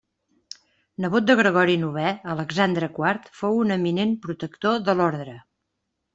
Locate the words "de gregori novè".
1.27-2.13